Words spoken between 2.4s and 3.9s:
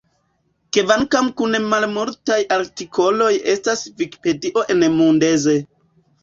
artikoloj estas